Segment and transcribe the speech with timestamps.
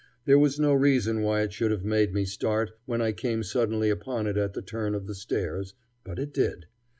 [0.25, 3.91] There was no reason why it should have made me start when I came suddenly
[3.91, 6.65] upon it at the turn of the stairs; but it did.